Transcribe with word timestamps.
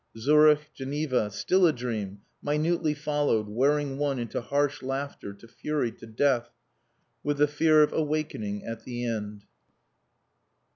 Zurich, 0.17 0.71
Geneva 0.75 1.29
still 1.29 1.67
a 1.67 1.71
dream, 1.71 2.21
minutely 2.41 2.95
followed, 2.95 3.47
wearing 3.47 3.99
one 3.99 4.17
into 4.17 4.41
harsh 4.41 4.81
laughter, 4.81 5.31
to 5.33 5.47
fury, 5.47 5.91
to 5.91 6.07
death 6.07 6.49
with 7.23 7.37
the 7.37 7.45
fear 7.47 7.83
of 7.83 7.93
awakening 7.93 8.65
at 8.65 8.83
the 8.83 9.05
end. 9.05 9.43